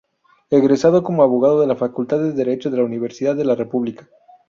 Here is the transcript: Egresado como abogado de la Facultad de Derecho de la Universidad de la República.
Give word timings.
Egresado 0.49 1.03
como 1.03 1.21
abogado 1.21 1.61
de 1.61 1.67
la 1.67 1.75
Facultad 1.75 2.17
de 2.19 2.31
Derecho 2.31 2.71
de 2.71 2.77
la 2.77 2.83
Universidad 2.83 3.35
de 3.35 3.45
la 3.45 3.53
República. 3.53 4.09